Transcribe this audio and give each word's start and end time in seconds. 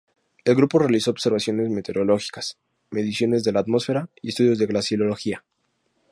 El 0.45 0.55
grupo 0.55 0.79
realizó 0.79 1.11
observaciones 1.11 1.69
meteorológicas, 1.69 2.57
mediciones 2.89 3.43
de 3.43 3.51
la 3.51 3.59
atmósfera 3.59 4.09
y 4.23 4.29
estudios 4.29 4.57
de 4.57 4.65
glaciología. 4.65 5.43